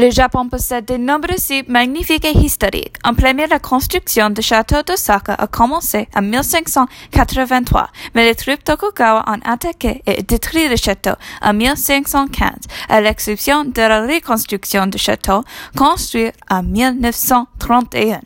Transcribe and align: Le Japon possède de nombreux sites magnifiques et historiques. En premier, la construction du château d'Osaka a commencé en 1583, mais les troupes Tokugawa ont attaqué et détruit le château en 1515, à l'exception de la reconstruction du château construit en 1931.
Le 0.00 0.08
Japon 0.08 0.48
possède 0.48 0.86
de 0.86 0.96
nombreux 0.96 1.36
sites 1.36 1.68
magnifiques 1.68 2.24
et 2.24 2.34
historiques. 2.34 2.96
En 3.04 3.12
premier, 3.12 3.46
la 3.46 3.58
construction 3.58 4.30
du 4.30 4.40
château 4.40 4.76
d'Osaka 4.82 5.34
a 5.34 5.46
commencé 5.46 6.08
en 6.16 6.22
1583, 6.22 7.90
mais 8.14 8.24
les 8.24 8.34
troupes 8.34 8.64
Tokugawa 8.64 9.22
ont 9.26 9.40
attaqué 9.44 10.00
et 10.06 10.22
détruit 10.22 10.68
le 10.68 10.76
château 10.76 11.16
en 11.42 11.52
1515, 11.52 12.50
à 12.88 13.02
l'exception 13.02 13.64
de 13.64 13.82
la 13.82 14.06
reconstruction 14.06 14.86
du 14.86 14.96
château 14.96 15.44
construit 15.76 16.30
en 16.48 16.62
1931. 16.62 18.20